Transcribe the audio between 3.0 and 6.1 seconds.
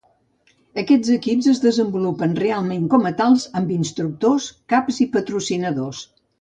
a tals amb instructors, caps i patrocinadors.